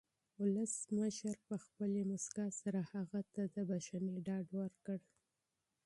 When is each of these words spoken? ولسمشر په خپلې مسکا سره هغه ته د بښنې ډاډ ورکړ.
ولسمشر 0.43 1.35
په 1.47 1.55
خپلې 1.63 2.01
مسکا 2.11 2.47
سره 2.61 2.79
هغه 2.93 3.21
ته 3.33 3.41
د 3.53 3.57
بښنې 3.69 4.17
ډاډ 4.27 4.47
ورکړ. 4.59 4.97